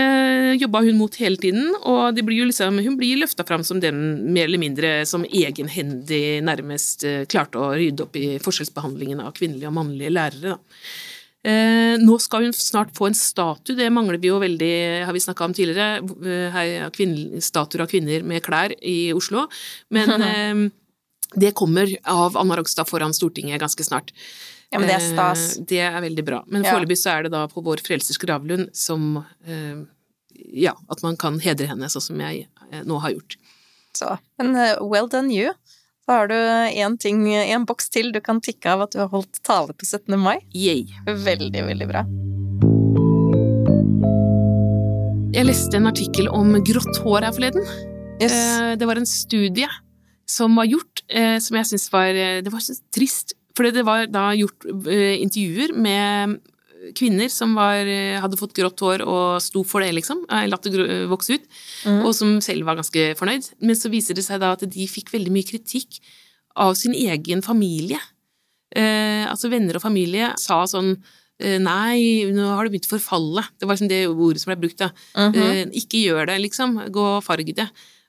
[0.62, 3.98] jobba hun mot hele tiden, og det blir liksom, hun blir løfta fram som den
[4.32, 9.68] mer eller mindre som egenhendig nærmest eh, klarte å rydde opp i forskjellsbehandlingen av kvinnelige
[9.68, 10.54] og mannlige lærere.
[10.54, 10.82] Da.
[11.40, 14.74] Eh, nå skal hun snart få en statue, det mangler vi jo veldig,
[15.08, 19.46] har vi snakka om tidligere, eh, er kvinne- statuer av kvinner med klær i Oslo,
[19.88, 20.70] men eh,
[21.40, 24.12] det kommer av Anna Rogstad foran Stortinget ganske snart.
[24.70, 25.56] Ja, men det er stas.
[25.58, 26.42] Eh, Det er veldig bra.
[26.46, 26.74] Men Ja.
[26.76, 29.80] foreløpig så er det da på Vår Frelsers gravlund som eh,
[30.54, 33.36] Ja, at man kan hedre henne sånn som jeg eh, nå har gjort.
[33.94, 35.52] Så, men eh, well done you.
[36.06, 39.08] Da har du én ting, en boks til du kan tikke av at du har
[39.12, 40.16] holdt tale på 17.
[40.18, 40.38] mai.
[40.54, 40.86] Yay.
[41.06, 42.02] Veldig, veldig bra.
[45.30, 47.66] Jeg leste en artikkel om grått hår her forleden.
[48.20, 48.32] Yes.
[48.34, 49.68] Eh, Det var en studie
[50.26, 53.34] som var gjort, eh, som jeg syns var Det var så trist.
[53.60, 56.38] For det var da gjort eh, intervjuer med
[56.96, 60.22] kvinner som var, eh, hadde fått grått hår og sto for det, liksom.
[60.32, 61.44] eh, Latt det vokse ut.
[61.84, 61.98] Mm.
[62.06, 63.50] Og som selv var ganske fornøyd.
[63.60, 66.00] Men så viser det seg da at de fikk veldig mye kritikk
[66.56, 68.00] av sin egen familie.
[68.72, 70.94] Eh, altså venner og familie sa sånn
[71.40, 73.42] Nei, nå har det begynt å forfalle.
[73.56, 74.90] Det var liksom det ordet som ble brukt, da.
[75.16, 75.38] Mhm.
[75.40, 76.74] Eh, ikke gjør det, liksom.
[76.92, 77.64] Gå og farg det.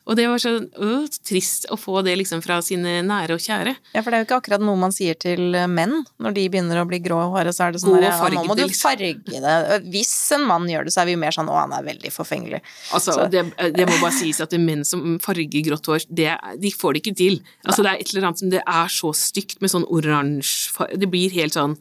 [0.09, 3.75] Og det var så øh, trist å få det liksom fra sine nære og kjære.
[3.93, 6.81] Ja, for det er jo ikke akkurat noe man sier til menn når de begynner
[6.81, 9.13] å bli grå i håret, så er det sånn der, ja, nå må du farge
[9.29, 9.53] det.
[9.93, 12.13] Hvis en mann gjør det, så er vi jo mer sånn å, han er veldig
[12.15, 12.63] forfengelig.
[12.97, 13.45] Altså, det,
[13.77, 16.31] det må bare sies at det er menn som farger grått hår, det,
[16.65, 17.39] de får det ikke til.
[17.67, 20.89] Altså, det er et eller annet som det er så stygt med sånn oransje.
[20.97, 21.77] Det blir helt sånn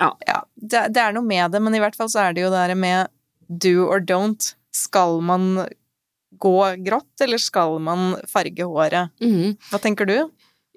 [0.00, 0.14] Ja.
[0.26, 2.50] Ja, det, det er noe med det, men i hvert fall så er det jo
[2.52, 3.10] det der med
[3.46, 4.54] do or don't.
[4.74, 5.66] Skal man
[6.40, 9.12] gå grått, eller skal man farge håret?
[9.22, 9.58] mhm.
[9.70, 10.18] Hva tenker du?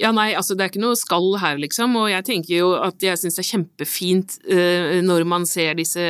[0.01, 3.03] Ja, nei, altså det er ikke noe skall her, liksom, og jeg tenker jo at
[3.05, 6.01] jeg syns det er kjempefint eh, når man ser disse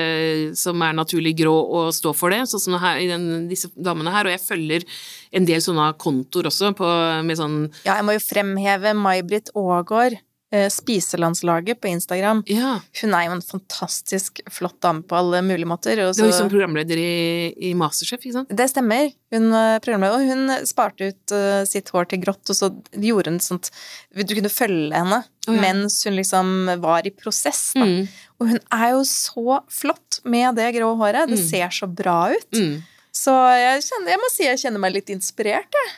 [0.56, 4.14] som er naturlig grå og står for det, sånn som her, i den, disse damene
[4.16, 4.88] her, og jeg følger
[5.36, 6.94] en del sånne kontoer også på,
[7.28, 10.16] med sånn Ja, jeg må jo fremheve May-Britt Aagaard,
[10.70, 12.44] Spiselandslaget på Instagram.
[12.52, 15.96] Ja, Hun er jo en fantastisk flott dame på alle mulige måter.
[15.98, 18.54] Det var jo som programleder i, i Masterchef, ikke sant?
[18.54, 19.12] Det stemmer.
[19.34, 22.70] Hun, eh, programleder, og hun sparte ut uh, sitt hår til grått, og så
[23.02, 23.72] gjorde hun sånt
[24.14, 25.62] Du kunne følge henne oh, ja.
[25.64, 27.72] mens hun liksom var i prosess.
[27.74, 27.88] Da.
[27.90, 28.08] Mm,
[28.40, 31.30] Og hun er jo så flott med det grå håret.
[31.34, 31.50] Det Mm.
[31.50, 32.52] ser så bra ut.
[32.54, 32.82] mm.
[33.14, 35.70] Så jeg, kjenner, jeg må si jeg kjenner meg litt inspirert.
[35.78, 35.92] Jeg.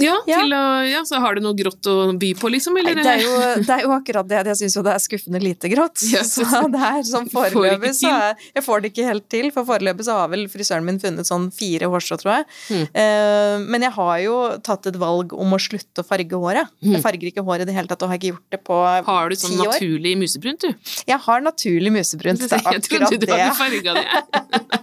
[0.00, 2.96] Ja, å, ja, så har du noe grått å by på, liksom, eller?
[2.96, 4.38] Det er, jo, det er jo akkurat det.
[4.48, 6.00] Jeg syns jo det er skuffende lite grått.
[6.12, 6.32] Yes.
[6.38, 10.06] så det er sånn foreløpig så er Jeg får det ikke helt til, for foreløpig
[10.06, 12.48] så har vel frisøren min funnet sånn fire hårstrå, tror jeg.
[12.72, 12.86] Mm.
[12.96, 16.72] Uh, men jeg har jo tatt et valg om å slutte å farge håret.
[16.80, 16.96] Mm.
[16.96, 18.88] Jeg farger ikke håret i det hele tatt, og har ikke gjort det på ti
[18.88, 19.08] år.
[19.12, 20.92] Har du sånn naturlig musebrunt, du?
[21.12, 22.46] Jeg har naturlig musebrunt.
[22.48, 23.40] Det er Jeg trodde akkurat du det.
[23.42, 24.72] hadde farga det.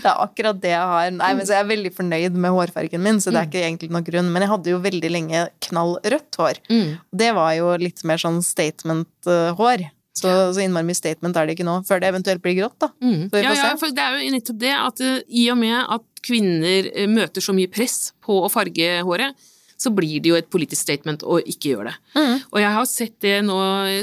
[0.00, 1.10] Det er akkurat det jeg har.
[1.12, 3.90] Nei, men så jeg er veldig fornøyd med hårfargen min, så det er ikke egentlig
[3.92, 4.30] noen grunn.
[4.32, 6.60] Men jeg hadde jo veldig lenge knall rødt hår.
[6.70, 6.98] Mm.
[7.22, 9.88] Det var jo litt mer sånn statement-hår.
[10.20, 12.90] Så, så innmari mye statement er det ikke nå, før det eventuelt blir grått, da.
[13.00, 13.28] Mm.
[13.30, 16.90] Ja, ja, for det er jo nettopp det at eh, i og med at kvinner
[16.90, 19.48] eh, møter så mye press på å farge håret,
[19.80, 21.94] så blir det jo et politisk statement å ikke gjøre det.
[22.20, 22.34] Mm.
[22.52, 23.58] Og jeg har sett det nå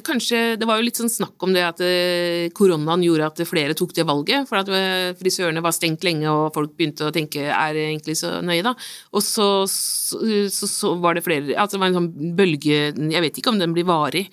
[0.07, 3.75] Kanskje Det var jo litt sånn snakk om det at eh, koronaen gjorde at flere
[3.77, 7.45] tok det valget, for at eh, frisørene var stengt lenge, og folk begynte å tenke
[7.47, 8.73] er det egentlig så nøye, da?
[9.13, 10.21] Og så, så,
[10.53, 13.61] så, så var det flere Altså det var en sånn bølge Jeg vet ikke om
[13.61, 14.27] den blir varig,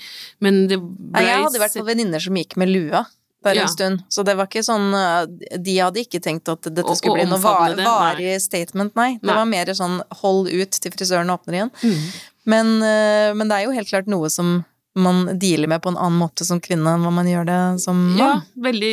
[0.44, 3.04] men det ble jeg hadde vært på venninner som gikk med lua
[3.44, 3.62] bare Ja.
[3.68, 5.24] en stund, så det var ikke sånn uh,
[5.60, 7.84] De hadde ikke tenkt at dette Og- skulle bli noe var, nei.
[7.84, 9.14] varig statement, nei.
[9.20, 9.34] Det Nei.
[9.36, 11.70] var mer sånn hold ut til frisøren åpner igjen.
[11.82, 12.12] Mm.
[12.46, 15.96] Men, uh, men det er jo helt klart noe som man dealer med på en
[15.98, 18.28] annen måte som kvinne enn hva man gjør det som Ja,
[18.62, 18.92] veldig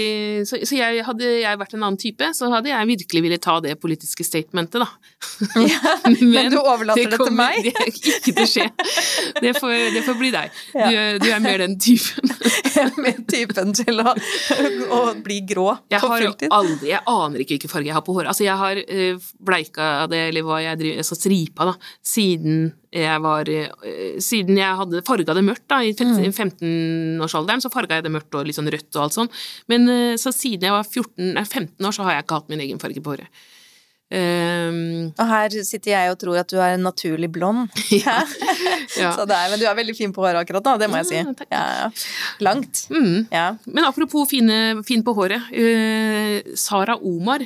[0.49, 3.59] Så, så jeg, hadde jeg vært en annen type, så hadde jeg virkelig ville ta
[3.61, 4.89] det politiske statementet, da.
[5.61, 5.93] Ja,
[6.33, 7.69] Men du overlater det til meg?
[7.69, 8.67] Det ikke til å skje.
[9.41, 10.57] Det får, det får bli deg.
[10.73, 10.89] Ja.
[10.89, 12.33] Du, du er mer den typen.
[12.73, 14.15] jeg er mer typen til å,
[14.97, 16.49] å bli grå Jeg på har fulltid.
[16.55, 18.33] aldri Jeg aner ikke hvilken farge jeg har på håret.
[18.33, 23.21] Altså, jeg har eh, bleika det, eller hva jeg driver Altså stripa, da, siden jeg
[23.23, 26.33] var eh, Siden jeg hadde farga det mørkt, da, i Mm.
[26.33, 29.29] 15-årsalderen, så farga jeg det mørkt og litt sånn rødt og alt sånn.
[29.71, 32.51] Men eh, så siden jeg var 14, nei, 15 år, så har jeg ikke hatt
[32.51, 33.41] min egen farge på håret.
[34.11, 37.69] Um, Og her sitter jeg og tror at du er en naturlig blond.
[37.95, 38.17] ja.
[38.99, 39.13] ja.
[39.15, 41.07] Så det er, men du er veldig fin på håret akkurat nå, det må jeg
[41.13, 41.45] si.
[41.47, 41.87] Ja.
[42.43, 42.83] Langt.
[42.91, 43.29] Mm.
[43.31, 43.45] Ja.
[43.71, 45.47] Men apropos fine, fin på håret.
[45.55, 47.45] Uh, Sara Omar,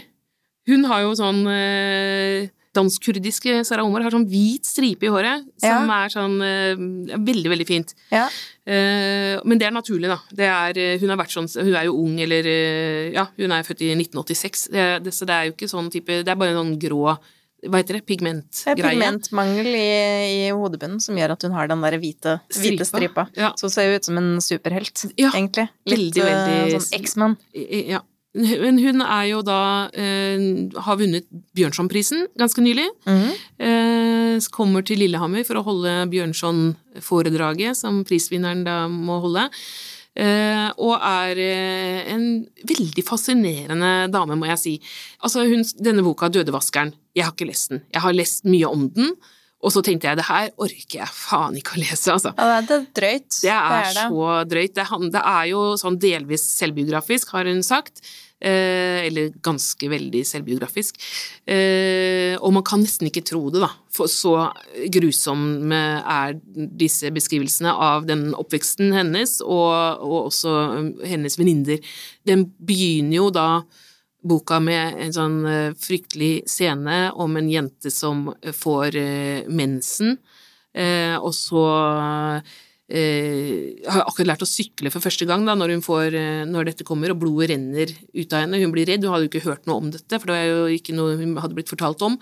[0.66, 5.90] hun har jo sånn eh, Dansk-kurdiske Sara Omar har sånn hvit stripe i håret, som
[5.96, 6.76] er sånn eh,
[7.16, 7.96] veldig, veldig fint.
[8.14, 8.28] ja.
[8.66, 10.16] Uh, men det er naturlig, da.
[10.34, 12.48] Det er, eh, hun har vært sånn Hun er jo ung, eller
[13.14, 16.16] Ja, hun er født i 1986, det, det, så det er jo ikke sånn type
[16.26, 18.02] Det er bare en sånn grå Hva heter det?
[18.10, 18.80] Pigmentgreie.
[18.82, 19.86] pigmentmangel i,
[20.48, 23.28] i hodebunnen som gjør at hun har den der hvite, hvite stripa.
[23.38, 23.54] Ja.
[23.58, 25.70] Så hun ser jo ut som en superhelt, Ja, egentlig.
[25.86, 27.38] Litt veldig, veldig- sånn X-Man.
[27.54, 28.02] Ja.
[28.36, 30.42] Men hun er jo da eh,
[30.84, 31.24] Har vunnet
[31.56, 32.88] Bjørnsonprisen ganske nylig.
[33.60, 39.48] Eh, kommer til Lillehammer for å holde Bjørnson-foredraget, som prisvinneren da må holde.
[40.16, 41.40] Eh, og er
[42.14, 42.28] en
[42.68, 44.76] veldig fascinerende dame, må jeg si.
[45.24, 47.82] Altså, hun, denne boka, 'Dødevaskeren', jeg har ikke lest den.
[47.94, 49.12] Jeg har lest mye om den,
[49.66, 52.32] og så tenkte jeg det her orker jeg faen ikke å lese, altså.
[52.38, 53.42] Ja, det er drøyt.
[53.42, 54.74] Det er, så drøyt.
[54.76, 58.00] Det, han- det er jo sånn delvis selvbiografisk, har hun sagt.
[58.44, 60.98] Eh, eller ganske veldig selvbiografisk.
[61.48, 63.70] Eh, og man kan nesten ikke tro det, da.
[63.96, 64.50] For så
[64.92, 66.36] grusomme er
[66.76, 71.80] disse beskrivelsene av den oppveksten hennes, og, og også um, hennes venninner.
[72.28, 73.48] Den begynner jo da
[74.26, 79.00] boka med en sånn eh, fryktelig scene om en jente som får
[79.48, 80.18] mensen,
[80.76, 81.62] og så
[82.86, 86.86] har akkurat lært å sykle for første gang da, når, hun får, eh, når dette
[86.86, 88.60] kommer, og blodet renner ut av henne.
[88.62, 90.68] Hun blir redd, hun hadde jo ikke hørt noe om dette, for det var jo
[90.76, 92.20] ikke noe hun hadde blitt fortalt om.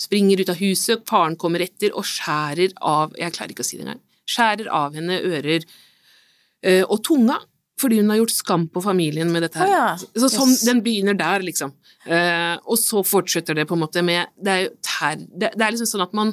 [0.00, 3.76] Springer ut av huset, faren kommer etter og skjærer av Jeg klarer ikke å si
[3.76, 4.00] det engang.
[4.28, 7.40] Skjærer av henne ører eh, og tunga.
[7.78, 9.68] Fordi hun har gjort skam på familien med dette her.
[9.68, 9.90] Å ja.
[10.18, 10.64] Så sånn, Yes.
[10.66, 11.70] Den begynner der, liksom.
[12.10, 15.20] Eh, og så fortsetter det på en måte med Det er jo ter...
[15.20, 16.32] Det, det er liksom sånn at man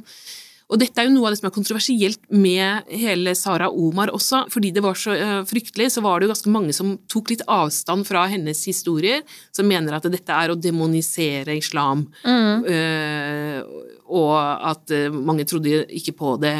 [0.65, 4.47] og dette er jo noe av det som er kontroversielt med hele Sara Omar også,
[4.49, 7.43] fordi det var så eh, fryktelig, så var det jo ganske mange som tok litt
[7.45, 9.21] avstand fra hennes historier,
[9.54, 12.65] som mener at dette er å demonisere islam, Mm.
[12.65, 13.62] eh,
[14.10, 14.34] og
[14.71, 16.56] at eh, mange trodde ikke på det,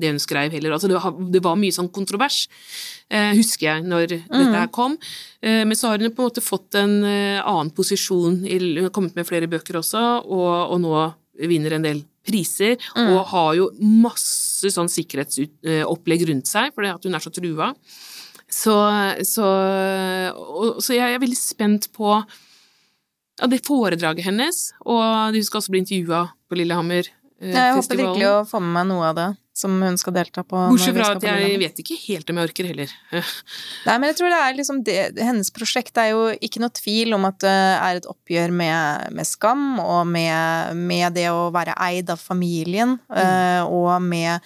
[0.00, 0.72] det hun skrev heller.
[0.72, 2.46] Altså det, var, mye sånn kontrovers,
[3.36, 4.96] husker jeg, når dette her kom.
[5.44, 9.16] Eh, men så har hun på en måte fått en annen posisjon, hun har kommet
[9.16, 10.94] med flere bøker også, og, og nå
[11.38, 17.18] vinner en del priser, og har jo masse sånn sikkerhetsopplegg rundt seg, fordi at hun
[17.18, 17.72] er så trua.
[18.52, 18.74] Så,
[19.24, 19.48] så,
[20.36, 22.12] og, så jeg er veldig spent på
[23.40, 27.08] ja, det foredraget hennes, og hun skal også bli intervjua på Lillehammer.
[27.42, 30.42] Eh, Jeg håper virkelig å få med meg noe av det som hun skal delta
[30.48, 30.56] på.
[30.72, 32.92] Bortsett fra at jeg vet ikke helt om jeg orker heller.
[33.86, 37.12] Nei, men jeg tror det er liksom det, Hennes prosjekt er jo ikke noe tvil
[37.18, 41.76] om at det er et oppgjør med, med skam, og med, med det å være
[41.84, 44.38] eid av familien, eh, og med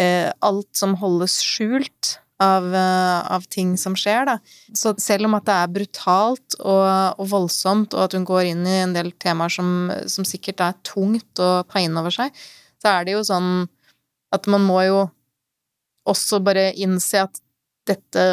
[0.00, 4.38] eh, alt som holdes skjult av, eh, av ting som skjer, da.
[4.72, 8.66] Så selv om at det er brutalt og, og voldsomt, og at hun går inn
[8.66, 12.30] i en del temaer som, som sikkert er tungt å ta inn over seg,
[12.82, 13.66] så er det jo sånn
[14.32, 15.10] at man må jo
[16.08, 17.40] også bare innse at
[17.88, 18.24] dette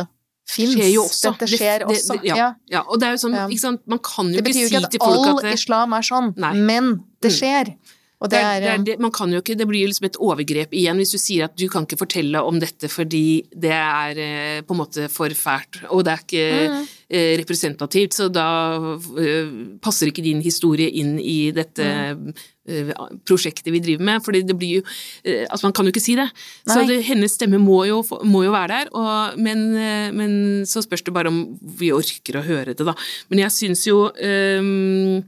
[0.47, 0.75] fins.
[0.75, 1.31] Skjer jo også.
[1.33, 2.13] Dette Det- skjer det- også.
[2.21, 2.35] det- ja.
[2.35, 2.53] ja.
[2.69, 4.67] Ja, og det er jo sånn, ikke sant, man kan jo Det ikke betyr jo
[4.69, 6.53] si ikke til at folk all at det, islam er sånn, Nei.
[6.53, 7.37] men det Mm.
[7.39, 7.65] skjer.
[7.71, 7.77] Og
[8.23, 10.07] det, det er, det, er er det, man kan jo ikke, det blir jo liksom
[10.07, 13.73] et overgrep igjen hvis du sier at du kan ikke fortelle om dette fordi det
[13.75, 16.87] er eh, på en måte for fælt, og det er ikke Mm.
[17.09, 18.47] eh, representativt, så da
[19.19, 19.51] eh,
[19.83, 22.31] passer ikke din historie inn i dette mm.
[23.27, 24.85] prosjektet vi driver med, for det blir jo
[25.23, 26.25] eh, Altså, man kan jo ikke si det.
[26.65, 30.81] Så det, hennes stemme må jo, må jo være der, og, men, eh, men så
[30.85, 32.95] spørs det bare om vi orker å høre det, da.
[33.29, 35.21] Men jeg syns jo eh,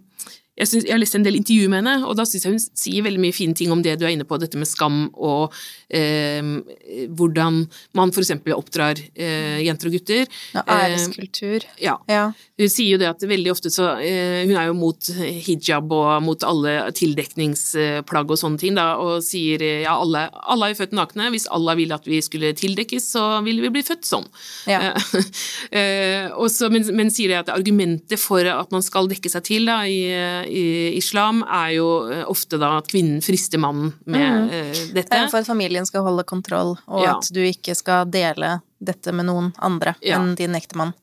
[0.57, 2.61] jeg, synes, jeg har lest en del intervjuer med henne, og da syns jeg hun
[2.65, 5.53] sier veldig mye fine ting om det du er inne på, dette med skam og
[5.93, 6.41] eh,
[7.17, 7.63] hvordan
[7.97, 8.33] man f.eks.
[8.55, 10.25] oppdrar eh, jenter og gutter.
[10.55, 11.63] Ja, Eh, æreskultur.
[11.81, 11.95] ja.
[12.09, 12.31] Ja.
[12.57, 15.09] Hun sier jo det at veldig ofte så eh, Hun er jo mot
[15.45, 20.67] hijab og mot alle tildekningsplagg og sånne ting, da, og sier eh, ja, alle, alle
[20.67, 21.29] er jo født nakne.
[21.33, 24.27] Hvis Allah ville at vi skulle tildekkes, så ville vi bli født sånn.
[24.69, 24.93] Ja.
[25.71, 29.69] Eh, eh, men, men sier det at argumentet for at man skal dekke seg til
[29.69, 30.01] da, i,
[30.49, 35.15] i islam, er jo eh, ofte da at kvinnen frister mannen med eh, Det dette.
[35.15, 37.17] er for at familien skal holde kontroll, og Ja.
[37.17, 40.19] at du ikke skal dele dette med noen andre Ja.
[40.19, 40.93] enn din ektemann.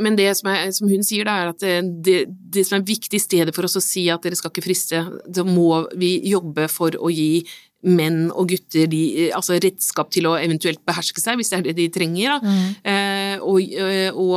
[0.00, 2.84] Men det som, er, som hun sier, da, er at det, det, det som er
[2.88, 5.02] viktig i stedet for oss å si at dere skal ikke friste,
[5.36, 7.44] så må vi jobbe for å gi
[7.86, 11.66] menn og gutter de, eh, altså redskap til å eventuelt beherske seg, hvis det er
[11.68, 12.36] det de trenger.
[12.36, 12.54] Da.
[12.84, 14.36] Eh, og, eh, og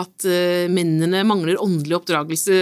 [0.00, 2.56] at eh, mennene mangler åndelig oppdragelse,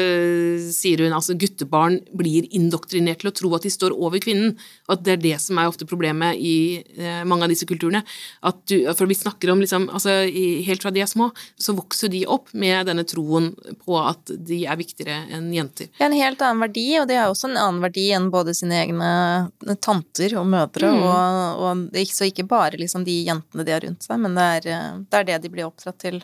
[0.75, 1.15] sier hun.
[1.15, 4.57] Altså guttebarn blir indoktrinert til å tro at de står over kvinnen.
[4.89, 8.03] Og at det er det som er ofte problemet i eh, mange av disse kulturene.
[8.47, 11.29] At du, for vi snakker om liksom, altså Helt fra de er små,
[11.61, 13.51] så vokser de opp med denne troen
[13.85, 15.89] på at de er viktigere enn jenter.
[15.93, 18.55] Det er en helt annen verdi, og det er også en annen verdi enn både
[18.57, 19.11] sine egne
[19.85, 21.03] tanter og mødre, Mm.
[21.03, 24.69] og, og så ikke bare liksom de jentene de har rundt seg, men det er,
[24.73, 26.23] eh, det er det de blir oppdratt til.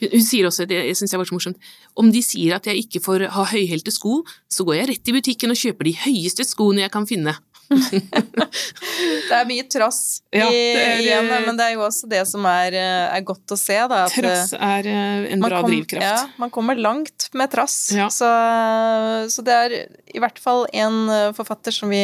[0.00, 1.56] Hun hun sier også, det syns jeg var så morsomt,
[1.96, 5.12] om de sier at jeg ikke får ha høyhælte sko, så går jeg rett i
[5.12, 7.36] butikken og kjøper de høyeste skoene jeg kan finne.
[7.72, 10.00] Det er mye trass
[10.34, 13.54] Ja, er, igjen, eh, men det er jo også det som er, eh, er godt
[13.54, 14.04] å se, da.
[14.06, 16.04] at, eh, Trass er en bra kom- drivkraft.
[16.04, 17.76] Ja, man kommer langt med trass.
[17.96, 18.08] Ja.
[18.12, 18.28] Så,
[19.32, 19.76] så det er
[20.12, 22.02] i hvert fall en forfatter som vi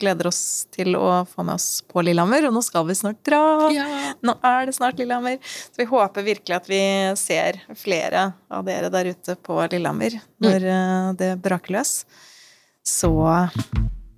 [0.00, 3.42] gleder oss til å få med oss på Lillehammer, og nå skal vi snart dra.
[3.74, 3.86] Ja.
[4.24, 5.38] Nå er det snart Lillehammer.
[5.42, 6.82] Så vi håper virkelig at vi
[7.20, 11.16] ser flere av dere der ute på Lillehammer når mm.
[11.20, 12.02] det braker løs.
[12.82, 13.12] Så